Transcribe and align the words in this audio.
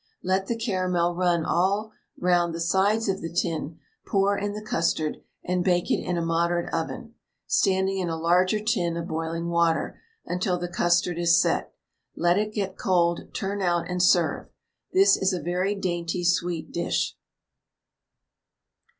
Let 0.23 0.47
the 0.47 0.57
caramel 0.57 1.13
run 1.13 1.45
all 1.45 1.91
round 2.17 2.55
the 2.55 2.59
sides 2.59 3.07
of 3.07 3.21
the 3.21 3.31
tin; 3.31 3.77
pour 4.07 4.35
in 4.35 4.53
the 4.53 4.65
custard, 4.65 5.17
and 5.43 5.63
bake 5.63 5.91
it 5.91 6.03
in 6.03 6.17
a 6.17 6.25
moderate 6.25 6.73
oven, 6.73 7.13
standing 7.45 7.99
in 7.99 8.09
a 8.09 8.17
larger 8.17 8.59
tin 8.59 8.97
of 8.97 9.07
boiling 9.07 9.49
water, 9.49 10.01
until 10.25 10.57
the 10.57 10.67
custard 10.67 11.19
is 11.19 11.39
set. 11.39 11.75
Let 12.15 12.39
it 12.39 12.51
get 12.51 12.79
cold, 12.79 13.31
turn 13.35 13.61
out, 13.61 13.87
and 13.91 14.01
serve. 14.01 14.47
This 14.91 15.15
is 15.17 15.33
a 15.33 15.39
very 15.39 15.75
dainty 15.75 16.23
sweet 16.23 16.71
dish. 16.71 17.15